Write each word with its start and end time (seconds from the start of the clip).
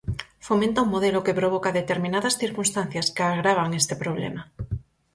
Fomenta 0.47 0.83
un 0.85 0.89
modelo 0.95 1.23
que 1.25 1.37
provoca 1.39 1.75
determinadas 1.79 2.37
circunstancias 2.43 3.07
que 3.15 3.23
agravan 3.25 3.71
este 3.81 3.95
problema. 4.03 4.41